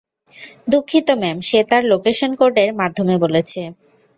[0.67, 3.61] দুঃখিত ম্যাম সে তার লোকেশন কোড এর মাধ্যমে বলেছে।